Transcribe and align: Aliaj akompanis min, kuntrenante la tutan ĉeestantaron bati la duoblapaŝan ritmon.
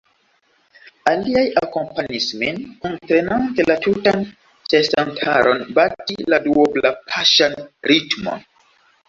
Aliaj 1.09 1.43
akompanis 1.61 2.25
min, 2.43 2.57
kuntrenante 2.85 3.67
la 3.67 3.75
tutan 3.83 4.25
ĉeestantaron 4.73 5.63
bati 5.77 6.19
la 6.35 6.41
duoblapaŝan 6.49 7.57
ritmon. 7.95 8.45